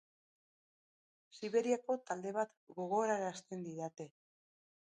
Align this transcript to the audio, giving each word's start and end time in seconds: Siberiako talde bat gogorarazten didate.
Siberiako 1.39 1.97
talde 2.09 2.33
bat 2.39 2.55
gogorarazten 2.81 3.65
didate. 3.69 4.09